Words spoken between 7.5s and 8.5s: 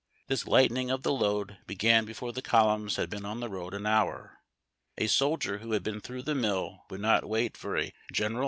for a general BREAKING CAMP.